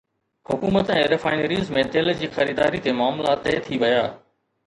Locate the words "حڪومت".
0.51-0.87